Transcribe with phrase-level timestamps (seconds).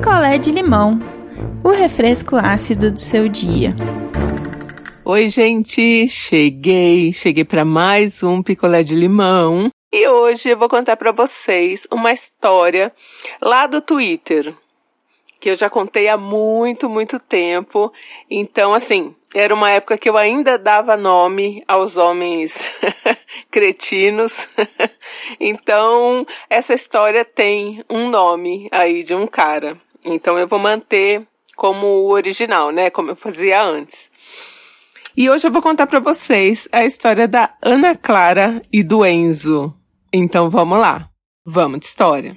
[0.00, 0.98] picolé de limão,
[1.62, 3.74] o refresco ácido do seu dia.
[5.04, 9.68] Oi, gente, cheguei, cheguei para mais um picolé de limão.
[9.92, 12.90] E hoje eu vou contar para vocês uma história
[13.42, 14.54] lá do Twitter,
[15.38, 17.92] que eu já contei há muito, muito tempo.
[18.30, 22.58] Então, assim, era uma época que eu ainda dava nome aos homens
[23.52, 24.48] cretinos.
[25.38, 29.76] então, essa história tem um nome aí de um cara.
[30.04, 32.90] Então, eu vou manter como o original, né?
[32.90, 33.96] Como eu fazia antes.
[35.16, 39.74] E hoje eu vou contar para vocês a história da Ana Clara e do Enzo.
[40.12, 41.08] Então, vamos lá.
[41.44, 42.34] Vamos de história.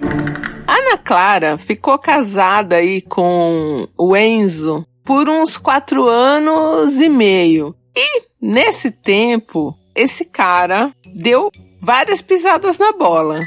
[0.66, 7.74] Ana Clara ficou casada aí com o Enzo por uns quatro anos e meio.
[7.94, 11.50] E nesse tempo, esse cara deu
[11.80, 13.40] várias pisadas na bola.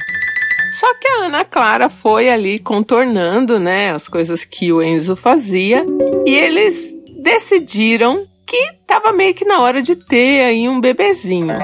[0.80, 5.84] Só que a Ana Clara foi ali contornando, né, as coisas que o Enzo fazia,
[6.24, 11.58] e eles decidiram que estava meio que na hora de ter aí um bebezinho.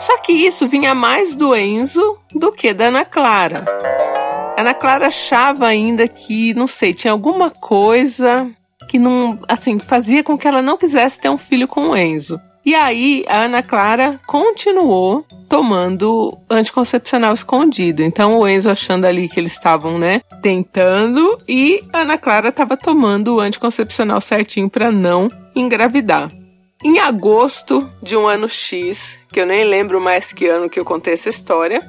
[0.00, 3.64] Só que isso vinha mais do Enzo do que da Ana Clara.
[4.56, 8.50] A Ana Clara achava ainda que, não sei, tinha alguma coisa
[8.88, 12.36] que não, assim, fazia com que ela não quisesse ter um filho com o Enzo.
[12.70, 18.00] E aí a Ana Clara continuou tomando anticoncepcional escondido.
[18.00, 22.76] Então o Enzo achando ali que eles estavam, né, tentando e a Ana Clara estava
[22.76, 26.30] tomando o anticoncepcional certinho para não engravidar.
[26.84, 30.84] Em agosto de um ano X, que eu nem lembro mais que ano que eu
[30.84, 31.80] contei essa história,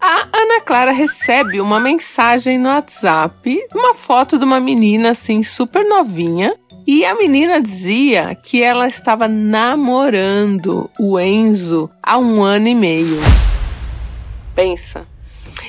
[0.00, 5.84] a Ana Clara recebe uma mensagem no WhatsApp, uma foto de uma menina assim super
[5.84, 6.52] novinha,
[6.86, 13.18] e a menina dizia que ela estava namorando o Enzo há um ano e meio.
[14.54, 15.06] Pensa.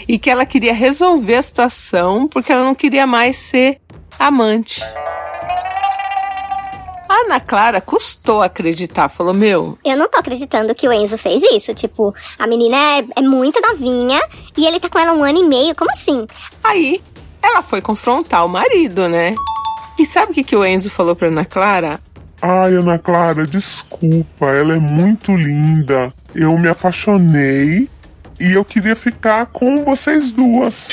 [0.08, 3.80] E que ela queria resolver a situação porque ela não queria mais ser
[4.18, 4.82] amante.
[7.08, 9.78] A Ana Clara custou acreditar, falou: Meu.
[9.84, 11.74] Eu não tô acreditando que o Enzo fez isso.
[11.74, 14.20] Tipo, a menina é, é muito novinha
[14.58, 15.76] e ele tá com ela um ano e meio.
[15.76, 16.26] Como assim?
[16.64, 17.02] Aí
[17.42, 19.36] ela foi confrontar o marido, né?
[20.02, 22.00] E sabe o que, que o Enzo falou pra Ana Clara?
[22.42, 26.12] Ai, Ana Clara, desculpa, ela é muito linda.
[26.34, 27.88] Eu me apaixonei
[28.40, 30.90] e eu queria ficar com vocês duas.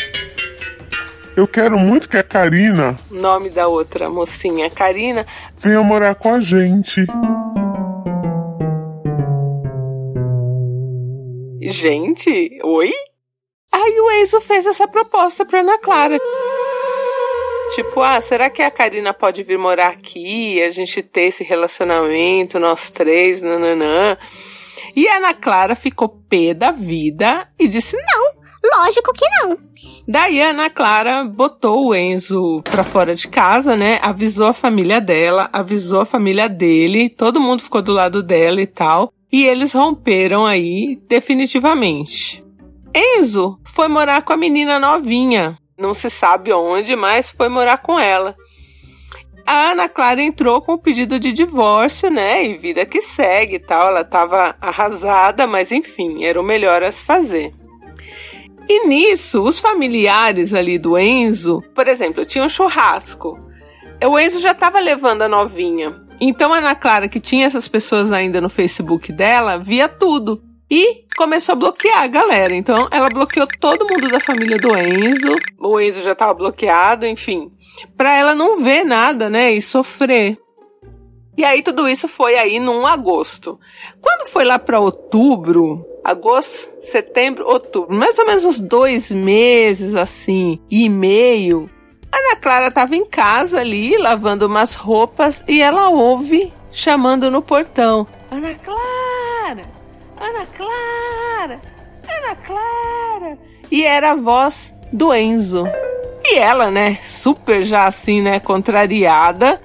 [1.34, 2.96] Eu quero muito que a Karina.
[3.10, 5.26] Nome da outra mocinha, Karina.
[5.56, 7.06] Venha morar com a gente.
[11.62, 12.92] Gente, oi?
[13.72, 16.18] Aí o Enzo fez essa proposta pra Ana Clara.
[17.78, 20.60] Tipo, ah, será que a Karina pode vir morar aqui?
[20.60, 24.18] A gente ter esse relacionamento, nós três, nananã.
[24.96, 29.56] E a Ana Clara ficou pé da vida e disse: Não, Lógico que não.
[30.08, 34.00] Daí a Ana Clara botou o Enzo pra fora de casa, né?
[34.02, 38.66] Avisou a família dela, avisou a família dele, todo mundo ficou do lado dela e
[38.66, 39.12] tal.
[39.30, 42.44] E eles romperam aí definitivamente.
[42.92, 45.56] Enzo foi morar com a menina novinha.
[45.78, 48.34] Não se sabe onde, mas foi morar com ela.
[49.46, 52.44] A Ana Clara entrou com o pedido de divórcio, né?
[52.44, 53.88] E vida que segue e tal.
[53.88, 57.54] Ela tava arrasada, mas enfim, era o melhor a se fazer.
[58.68, 63.38] E nisso, os familiares ali do Enzo, por exemplo, tinha um churrasco.
[64.04, 65.94] O Enzo já estava levando a novinha.
[66.20, 70.42] Então a Ana Clara, que tinha essas pessoas ainda no Facebook dela, via tudo.
[70.70, 72.54] E começou a bloquear a galera.
[72.54, 75.34] Então ela bloqueou todo mundo da família do Enzo.
[75.58, 77.50] O Enzo já estava bloqueado, enfim.
[77.96, 79.52] Pra ela não ver nada, né?
[79.52, 80.38] E sofrer.
[81.36, 83.58] E aí tudo isso foi aí num agosto.
[84.00, 90.58] Quando foi lá para outubro, agosto, setembro, outubro, mais ou menos uns dois meses assim
[90.68, 91.70] e meio.
[92.12, 98.06] Ana Clara estava em casa ali lavando umas roupas e ela ouve chamando no portão:
[98.30, 99.62] Ana Clara,
[100.20, 101.60] Ana Clara,
[102.02, 103.38] Ana Clara.
[103.70, 105.66] E era a voz do Enzo.
[106.24, 109.60] E ela, né, super já assim, né, contrariada,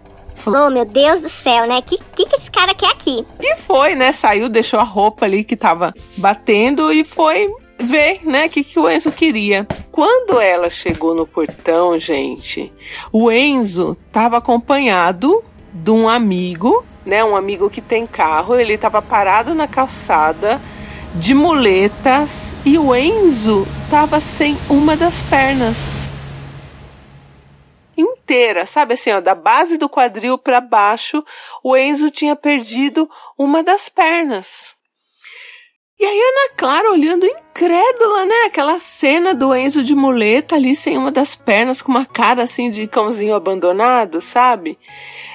[0.45, 1.81] Oh, meu Deus do céu, né?
[1.81, 3.25] Que que, que esse cara quer aqui?
[3.39, 4.11] E foi, né?
[4.11, 7.49] Saiu, deixou a roupa ali que tava batendo e foi
[7.79, 9.67] ver, né, o que, que o Enzo queria.
[9.91, 12.71] Quando ela chegou no portão, gente,
[13.11, 15.43] o Enzo tava acompanhado
[15.73, 20.59] de um amigo, né, um amigo que tem carro, ele tava parado na calçada
[21.15, 26.03] de muletas e o Enzo tava sem uma das pernas
[27.95, 31.23] inteira, sabe assim, ó, da base do quadril para baixo,
[31.63, 34.73] o Enzo tinha perdido uma das pernas.
[35.99, 38.35] E aí Ana Clara olhando incrédula, né?
[38.45, 42.69] Aquela cena do Enzo de muleta ali sem uma das pernas, com uma cara assim
[42.69, 44.77] de cãozinho abandonado, sabe?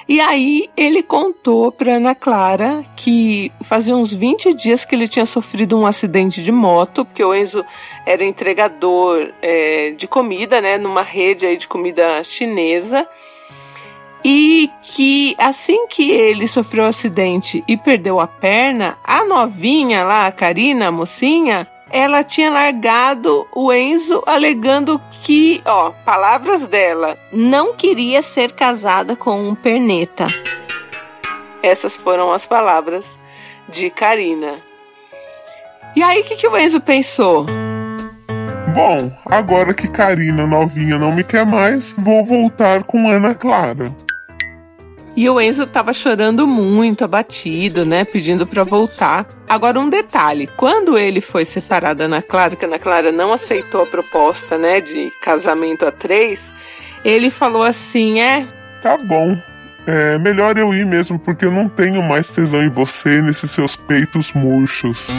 [0.07, 5.25] E aí ele contou para Ana Clara que fazia uns 20 dias que ele tinha
[5.25, 7.63] sofrido um acidente de moto, porque o Enzo
[8.05, 10.77] era entregador é, de comida, né?
[10.77, 13.07] Numa rede aí de comida chinesa
[14.23, 20.03] e que assim que ele sofreu o um acidente e perdeu a perna, a novinha
[20.03, 27.17] lá, a Karina, a mocinha, ela tinha largado o Enzo alegando que, ó, palavras dela,
[27.31, 30.27] não queria ser casada com um perneta.
[31.63, 33.05] Essas foram as palavras
[33.67, 34.59] de Karina.
[35.95, 37.45] E aí, o que, que o Enzo pensou?
[38.75, 43.91] Bom, agora que Karina novinha não me quer mais, vou voltar com Ana Clara.
[45.15, 48.05] E o Enzo tava chorando muito, abatido, né?
[48.05, 49.27] Pedindo para voltar.
[49.47, 53.33] Agora, um detalhe: quando ele foi separado da Ana Clara, que a Ana Clara não
[53.33, 56.39] aceitou a proposta, né, de casamento a três,
[57.03, 58.47] ele falou assim: é.
[58.81, 59.37] Tá bom.
[59.87, 63.75] É melhor eu ir mesmo, porque eu não tenho mais tesão em você nesses seus
[63.75, 65.09] peitos murchos.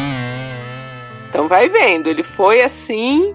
[1.28, 3.34] Então vai vendo, ele foi assim,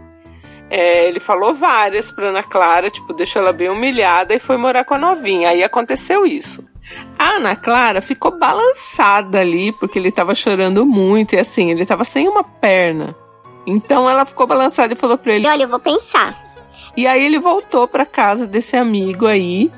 [0.69, 4.83] é, ele falou várias pra Ana Clara, tipo, deixou ela bem humilhada e foi morar
[4.83, 5.49] com a novinha.
[5.49, 6.63] Aí aconteceu isso.
[7.17, 12.03] A Ana Clara ficou balançada ali, porque ele tava chorando muito, e assim, ele tava
[12.03, 13.15] sem uma perna.
[13.65, 16.35] Então ela ficou balançada e falou pra ele: Olha, eu vou pensar.
[16.95, 19.71] E aí ele voltou pra casa desse amigo aí.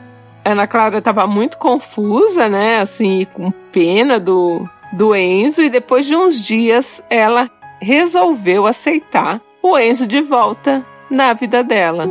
[0.43, 2.79] A Ana Clara tava muito confusa, né?
[2.79, 5.61] Assim, com pena do, do Enzo.
[5.61, 7.49] E depois de uns dias, ela
[7.81, 12.09] resolveu aceitar o Enzo de volta na vida dela.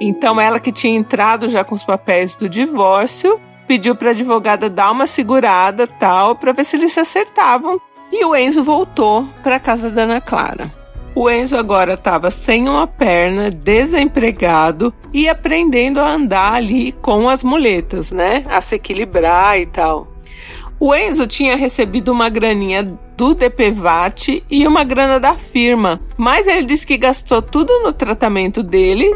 [0.00, 4.68] Então ela que tinha entrado já com os papéis do divórcio, pediu para a advogada
[4.68, 7.80] dar uma segurada tal para ver se eles se acertavam.
[8.12, 10.72] E o Enzo voltou para casa da Ana Clara.
[11.14, 17.42] O Enzo agora estava sem uma perna, desempregado e aprendendo a andar ali com as
[17.42, 18.44] muletas, né?
[18.48, 20.06] A se equilibrar e tal.
[20.78, 22.82] O Enzo tinha recebido uma graninha
[23.16, 28.62] do DPVAT e uma grana da firma, mas ele disse que gastou tudo no tratamento
[28.62, 29.10] dele,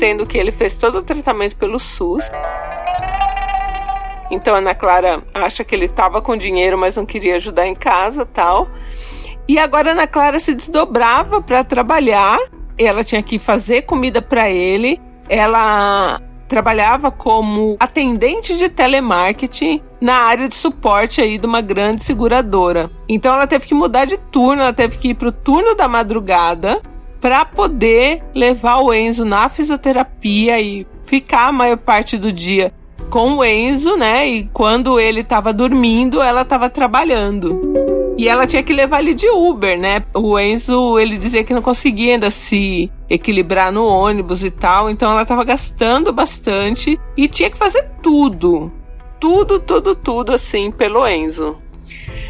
[0.00, 2.24] sendo que ele fez todo o tratamento pelo SUS.
[4.28, 8.26] Então Ana Clara acha que ele estava com dinheiro, mas não queria ajudar em casa,
[8.26, 8.68] tal.
[9.46, 12.38] E agora Ana Clara se desdobrava para trabalhar.
[12.76, 15.00] Ela tinha que fazer comida para ele.
[15.28, 22.90] Ela trabalhava como atendente de telemarketing na área de suporte aí de uma grande seguradora.
[23.08, 25.88] Então ela teve que mudar de turno, ela teve que ir para o turno da
[25.88, 26.80] madrugada
[27.20, 32.72] para poder levar o Enzo na fisioterapia e ficar a maior parte do dia
[33.10, 34.28] com o Enzo, né?
[34.28, 37.58] E quando ele estava dormindo, ela estava trabalhando.
[38.16, 40.02] E ela tinha que levar ele de Uber, né?
[40.12, 45.12] O Enzo, ele dizia que não conseguia ainda se equilibrar no ônibus e tal, então
[45.12, 48.72] ela estava gastando bastante e tinha que fazer tudo.
[49.20, 51.56] Tudo, tudo, tudo assim pelo Enzo.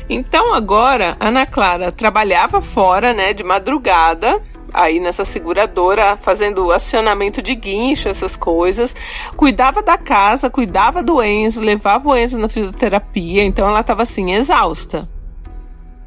[0.09, 4.41] Então agora, Ana Clara trabalhava fora, né, de madrugada,
[4.73, 8.95] aí nessa seguradora, fazendo acionamento de guincho, essas coisas.
[9.37, 14.33] Cuidava da casa, cuidava do Enzo, levava o Enzo na fisioterapia, então ela estava assim,
[14.33, 15.09] exausta.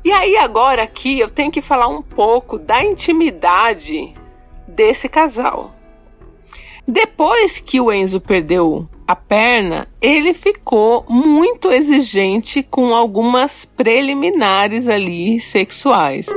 [0.04, 4.16] E aí, agora aqui, eu tenho que falar um pouco da intimidade
[4.68, 5.76] desse casal.
[6.88, 15.38] Depois que o Enzo perdeu a perna, ele ficou muito exigente com algumas preliminares ali
[15.38, 16.28] sexuais.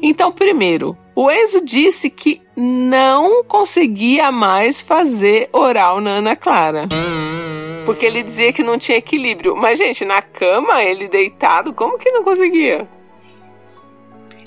[0.00, 6.88] Então, primeiro, o Enzo disse que não conseguia mais fazer oral na Ana Clara.
[7.84, 9.54] Porque ele dizia que não tinha equilíbrio.
[9.54, 12.88] Mas, gente, na cama, ele deitado, como que não conseguia?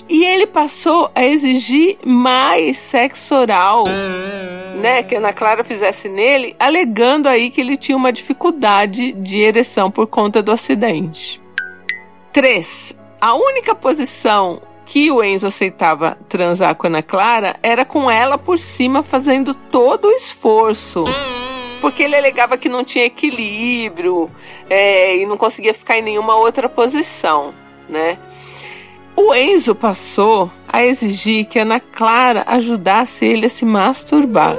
[0.08, 3.84] E ele passou a exigir mais sexo oral,
[4.76, 5.02] né?
[5.02, 10.06] Que Ana Clara fizesse nele, alegando aí que ele tinha uma dificuldade de ereção por
[10.06, 11.40] conta do acidente.
[12.32, 12.96] 3.
[13.20, 18.58] A única posição que o Enzo aceitava transar com Ana Clara era com ela por
[18.58, 21.04] cima fazendo todo o esforço
[21.80, 24.30] porque ele alegava que não tinha equilíbrio
[24.68, 27.54] é, e não conseguia ficar em nenhuma outra posição,
[27.88, 28.18] né?
[29.14, 34.58] O Enzo passou a exigir que Ana Clara ajudasse ele a se masturbar.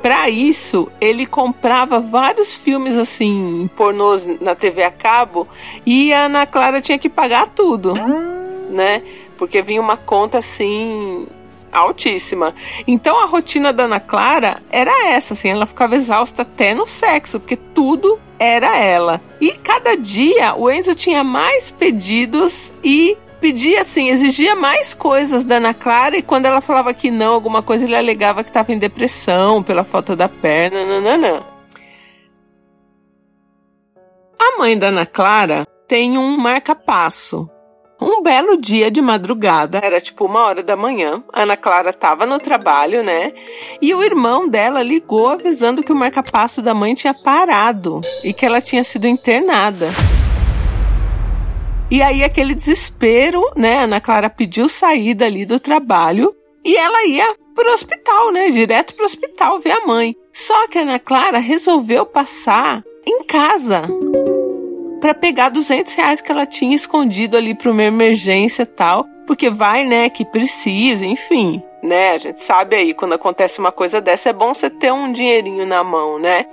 [0.00, 5.46] Para isso, ele comprava vários filmes assim, pornôs na TV a cabo,
[5.84, 7.92] e a Ana Clara tinha que pagar tudo,
[8.70, 9.02] né?
[9.36, 11.26] Porque vinha uma conta assim
[11.70, 12.54] altíssima.
[12.86, 17.38] Então a rotina da Ana Clara era essa, assim, ela ficava exausta até no sexo,
[17.38, 19.20] porque tudo era ela.
[19.38, 25.56] E cada dia o Enzo tinha mais pedidos e pedia assim, exigia mais coisas da
[25.56, 28.78] Ana Clara e quando ela falava que não, alguma coisa ele alegava que estava em
[28.78, 31.42] depressão pela falta da perna, nananã.
[34.38, 37.50] A mãe da Ana Clara tem um marca-passo
[38.00, 42.24] um belo dia de madrugada, era tipo uma hora da manhã, a Ana Clara estava
[42.24, 43.32] no trabalho, né?
[43.82, 48.46] E o irmão dela ligou avisando que o marca-passo da mãe tinha parado e que
[48.46, 49.88] ela tinha sido internada.
[51.90, 53.84] E aí aquele desespero, né?
[53.84, 58.50] Ana Clara pediu saída ali do trabalho e ela ia pro hospital, né?
[58.50, 60.14] Direto pro hospital ver a mãe.
[60.30, 63.82] Só que a Ana Clara resolveu passar em casa
[65.00, 69.84] para pegar 200 reais que ela tinha escondido ali para uma emergência tal, porque vai,
[69.84, 71.62] né, que precisa, enfim.
[71.82, 75.10] Né, a gente sabe aí, quando acontece uma coisa dessa, é bom você ter um
[75.10, 76.44] dinheirinho na mão, né?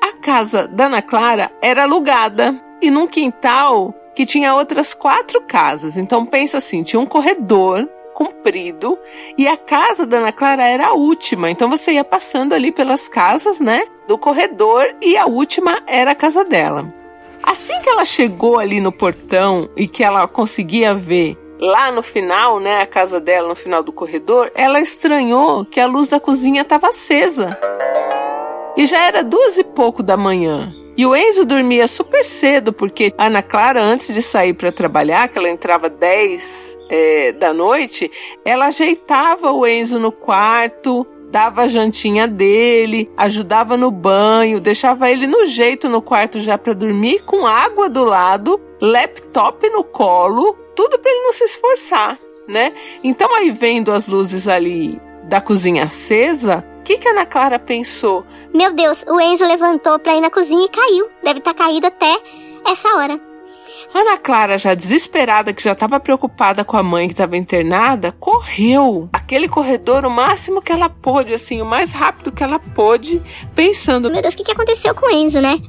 [0.00, 5.98] A casa da Ana Clara era alugada e num quintal que tinha outras quatro casas.
[5.98, 8.98] Então pensa assim, tinha um corredor comprido
[9.36, 11.50] e a casa da Ana Clara era a última.
[11.50, 16.14] Então você ia passando ali pelas casas, né, do corredor e a última era a
[16.14, 16.90] casa dela.
[17.42, 22.60] Assim que ela chegou ali no portão e que ela conseguia ver lá no final,
[22.60, 26.62] né, a casa dela no final do corredor, ela estranhou que a luz da cozinha
[26.62, 27.58] estava acesa.
[28.76, 30.74] E já era duas e pouco da manhã.
[30.96, 35.38] E o Enzo dormia super cedo, porque Ana Clara, antes de sair para trabalhar, que
[35.38, 36.42] ela entrava 10
[36.88, 38.10] é, da noite,
[38.44, 45.26] ela ajeitava o Enzo no quarto, dava a jantinha dele, ajudava no banho, deixava ele
[45.26, 50.98] no jeito no quarto já para dormir, com água do lado, laptop no colo, tudo
[50.98, 52.72] para ele não se esforçar, né?
[53.04, 57.58] Então aí vendo as luzes ali da cozinha acesa, o que, que a Ana Clara
[57.58, 58.24] pensou?
[58.56, 61.08] Meu Deus, o Enzo levantou para ir na cozinha e caiu.
[61.22, 62.18] Deve estar tá caído até
[62.64, 63.20] essa hora.
[63.94, 69.10] Ana Clara, já desesperada, que já estava preocupada com a mãe que estava internada, correu
[69.12, 73.22] aquele corredor o máximo que ela pôde, assim, o mais rápido que ela pôde,
[73.54, 75.60] pensando: Meu Deus, o que, que aconteceu com o Enzo, né?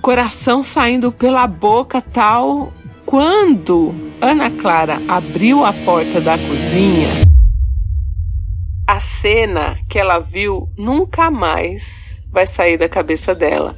[0.00, 2.72] Coração saindo pela boca tal.
[3.04, 7.25] Quando Ana Clara abriu a porta da cozinha,
[9.26, 11.82] cena que ela viu nunca mais
[12.30, 13.74] vai sair da cabeça dela.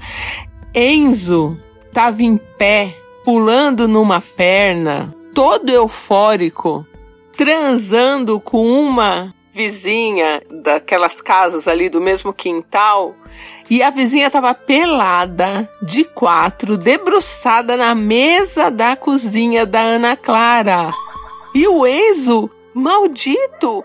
[0.74, 6.86] Enzo estava em pé pulando numa perna, todo eufórico,
[7.34, 13.14] transando com uma vizinha daquelas casas ali do mesmo quintal.
[13.70, 20.90] E a vizinha estava pelada, de quatro, debruçada na mesa da cozinha da Ana Clara.
[21.54, 23.82] E o Enzo, maldito,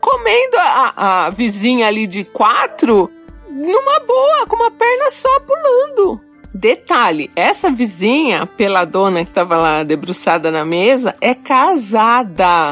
[0.00, 3.10] comendo a, a vizinha ali de quatro,
[3.48, 6.20] numa boa, com uma perna só pulando.
[6.52, 12.70] Detalhe, essa vizinha, pela dona que estava lá debruçada na mesa, é casada.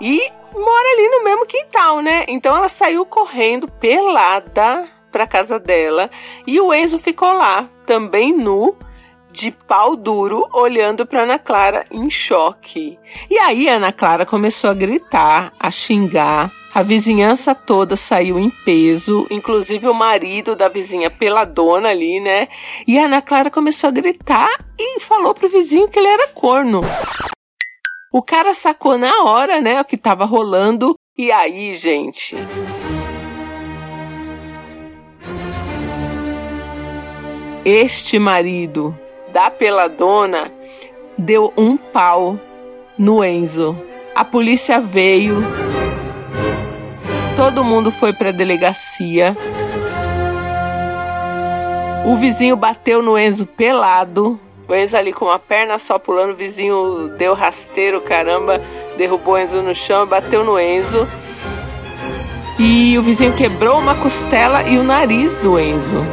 [0.00, 0.20] E
[0.54, 2.24] mora ali no mesmo quintal, né?
[2.28, 6.10] Então ela saiu correndo pelada para casa dela
[6.46, 8.76] e o Enzo ficou lá, também nu,
[9.38, 12.98] de pau duro, olhando para Ana Clara em choque.
[13.30, 19.28] E aí Ana Clara começou a gritar, a xingar, a vizinhança toda saiu em peso,
[19.30, 22.48] inclusive o marido da vizinha pela dona ali, né?
[22.86, 26.80] E a Ana Clara começou a gritar e falou pro vizinho que ele era corno.
[28.12, 30.96] O cara sacou na hora, né, o que tava rolando.
[31.16, 32.34] E aí, gente,
[37.64, 38.98] este marido
[39.32, 40.52] da peladona
[41.16, 42.38] deu um pau
[42.98, 43.76] no Enzo.
[44.14, 45.44] A polícia veio,
[47.38, 49.36] Todo mundo foi para a delegacia.
[52.04, 54.40] O vizinho bateu no Enzo pelado.
[54.66, 58.60] O Enzo ali com uma perna só pulando, o vizinho deu rasteiro, caramba,
[58.96, 61.06] derrubou o Enzo no chão bateu no Enzo.
[62.58, 66.04] E o vizinho quebrou uma costela e o nariz do Enzo.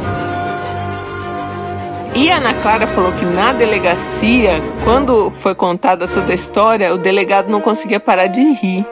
[2.18, 6.98] E a Ana Clara falou que na delegacia, quando foi contada toda a história, o
[6.98, 8.88] delegado não conseguia parar de rir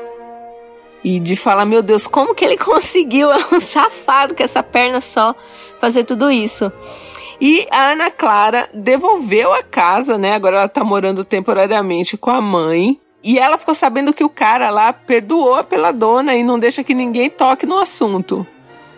[1.02, 5.00] e de falar, meu Deus, como que ele conseguiu, é um safado com essa perna
[5.00, 5.34] só,
[5.80, 6.70] fazer tudo isso.
[7.40, 10.34] E a Ana Clara devolveu a casa, né?
[10.34, 13.00] Agora ela tá morando temporariamente com a mãe.
[13.24, 16.94] E ela ficou sabendo que o cara lá perdoou pela dona e não deixa que
[16.94, 18.46] ninguém toque no assunto.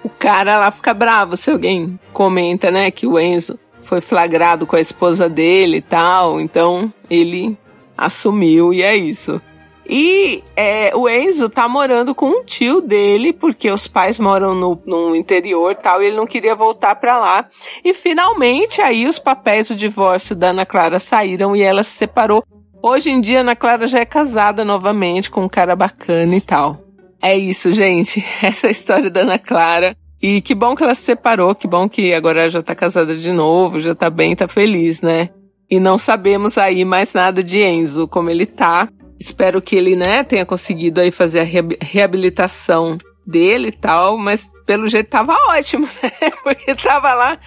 [0.03, 4.75] O cara lá fica bravo se alguém comenta, né, que o Enzo foi flagrado com
[4.75, 6.41] a esposa dele e tal.
[6.41, 7.57] Então ele
[7.97, 9.41] assumiu e é isso.
[9.87, 14.81] E é, o Enzo tá morando com um tio dele, porque os pais moram no,
[14.83, 17.47] no interior tal, e ele não queria voltar para lá.
[17.83, 22.43] E finalmente aí os papéis do divórcio da Ana Clara saíram e ela se separou.
[22.81, 26.79] Hoje em dia, Ana Clara já é casada novamente com um cara bacana e tal.
[27.21, 28.23] É isso, gente.
[28.41, 29.95] Essa é a história da Ana Clara.
[30.21, 33.31] E que bom que ela se separou, que bom que agora já tá casada de
[33.31, 35.29] novo, já tá bem, tá feliz, né?
[35.69, 38.87] E não sabemos aí mais nada de Enzo, como ele tá.
[39.19, 44.87] Espero que ele, né, tenha conseguido aí fazer a reabilitação dele e tal, mas pelo
[44.87, 46.11] jeito tava ótimo, né?
[46.43, 47.39] Porque tava lá,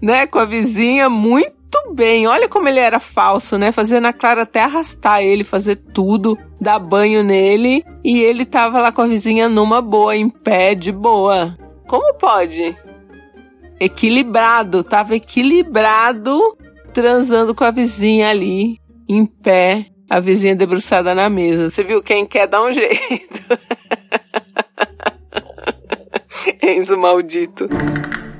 [0.00, 1.56] né, com a vizinha muito
[1.92, 2.26] bem.
[2.26, 3.72] Olha como ele era falso, né?
[3.72, 8.90] Fazendo a Clara até arrastar ele, fazer tudo, dar banho nele, e ele tava lá
[8.90, 11.56] com a vizinha numa boa, em pé, de boa.
[11.88, 12.76] Como pode?
[13.78, 16.56] Equilibrado, tava equilibrado,
[16.92, 21.70] transando com a vizinha ali, em pé, a vizinha debruçada na mesa.
[21.70, 23.46] Você viu quem quer dar um jeito?
[26.62, 27.68] Enzo maldito.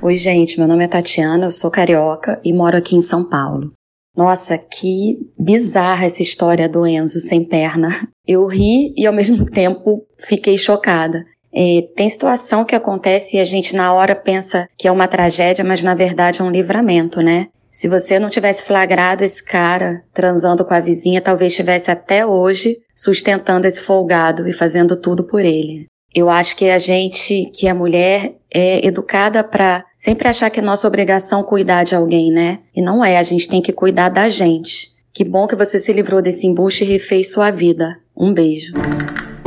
[0.01, 3.71] Oi, gente, meu nome é Tatiana, eu sou carioca e moro aqui em São Paulo.
[4.15, 7.89] Nossa, que bizarra essa história do Enzo sem perna.
[8.25, 11.23] Eu ri e ao mesmo tempo fiquei chocada.
[11.53, 15.63] É, tem situação que acontece e a gente na hora pensa que é uma tragédia,
[15.63, 17.47] mas na verdade é um livramento, né?
[17.71, 22.77] Se você não tivesse flagrado esse cara transando com a vizinha, talvez estivesse até hoje
[22.95, 25.85] sustentando esse folgado e fazendo tudo por ele.
[26.13, 30.63] Eu acho que a gente, que a mulher é educada para sempre achar que é
[30.63, 32.59] nossa obrigação cuidar de alguém, né?
[32.75, 34.89] E não é, a gente tem que cuidar da gente.
[35.13, 37.99] Que bom que você se livrou desse embuste e refez sua vida.
[38.15, 38.73] Um beijo.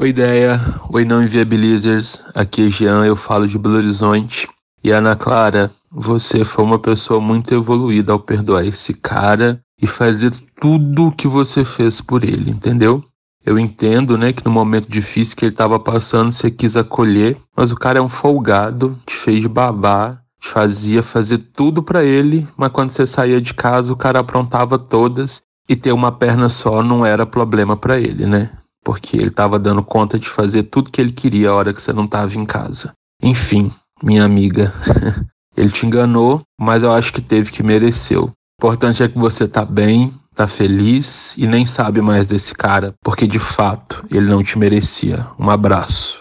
[0.00, 0.58] Oi, ideia.
[0.88, 2.24] Oi, não inviabilizers.
[2.34, 4.48] Aqui é Jean, eu falo de Belo Horizonte.
[4.82, 10.32] E Ana Clara, você foi uma pessoa muito evoluída ao perdoar esse cara e fazer
[10.58, 13.04] tudo o que você fez por ele, entendeu?
[13.44, 17.70] Eu entendo, né, que no momento difícil que ele estava passando, você quis acolher, mas
[17.70, 22.72] o cara é um folgado, te fez babar, te fazia fazer tudo para ele, mas
[22.72, 27.04] quando você saía de casa, o cara aprontava todas e ter uma perna só não
[27.04, 28.50] era problema para ele, né?
[28.84, 31.92] Porque ele estava dando conta de fazer tudo que ele queria a hora que você
[31.92, 32.92] não estava em casa.
[33.22, 33.70] Enfim,
[34.02, 34.72] minha amiga.
[35.56, 38.24] Ele te enganou, mas eu acho que teve que mereceu.
[38.24, 42.94] O importante é que você tá bem, tá feliz e nem sabe mais desse cara,
[43.02, 45.26] porque de fato ele não te merecia.
[45.38, 46.20] Um abraço.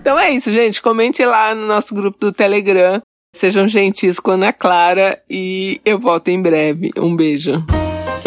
[0.00, 0.82] Então é isso, gente.
[0.82, 3.00] Comente lá no nosso grupo do Telegram.
[3.34, 6.90] Sejam gentis com a Ana Clara e eu volto em breve.
[6.96, 7.64] Um beijo.